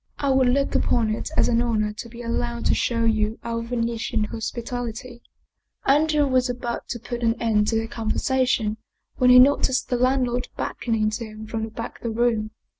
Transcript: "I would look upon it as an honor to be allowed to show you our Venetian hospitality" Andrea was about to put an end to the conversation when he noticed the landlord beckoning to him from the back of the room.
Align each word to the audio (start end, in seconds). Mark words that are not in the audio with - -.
"I 0.17 0.31
would 0.31 0.47
look 0.49 0.73
upon 0.73 1.13
it 1.13 1.29
as 1.37 1.47
an 1.47 1.61
honor 1.61 1.93
to 1.93 2.09
be 2.09 2.23
allowed 2.23 2.65
to 2.65 2.73
show 2.73 3.03
you 3.03 3.37
our 3.43 3.61
Venetian 3.61 4.23
hospitality" 4.23 5.21
Andrea 5.95 6.25
was 6.25 6.49
about 6.49 6.87
to 6.87 6.99
put 6.99 7.21
an 7.21 7.39
end 7.39 7.67
to 7.67 7.75
the 7.75 7.87
conversation 7.87 8.77
when 9.17 9.29
he 9.29 9.37
noticed 9.37 9.89
the 9.89 9.97
landlord 9.97 10.47
beckoning 10.57 11.11
to 11.11 11.25
him 11.25 11.45
from 11.45 11.65
the 11.65 11.69
back 11.69 11.97
of 11.97 12.01
the 12.03 12.09
room. 12.19 12.49